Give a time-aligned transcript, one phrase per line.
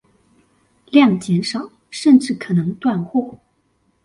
[0.87, 3.37] 量減少甚至可能斷貨